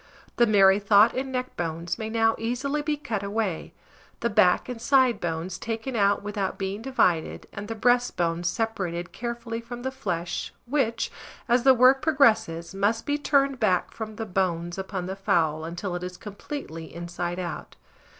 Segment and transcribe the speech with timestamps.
[0.37, 3.71] The merrythought and neck bones may now easily be cut away,
[4.21, 9.61] the back and side bones taken out without being divided, and the breastbone separated carefully
[9.61, 11.11] from the flesh (which,
[11.47, 15.93] as the work progresses, must be turned back from the bones upon the fowl, until
[15.95, 17.75] it is completely inside out).